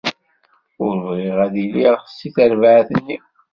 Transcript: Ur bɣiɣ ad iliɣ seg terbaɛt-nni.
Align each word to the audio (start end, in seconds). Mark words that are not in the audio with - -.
Ur 0.85 0.95
bɣiɣ 1.07 1.37
ad 1.45 1.55
iliɣ 1.63 1.95
seg 2.19 2.31
terbaɛt-nni. 2.35 3.17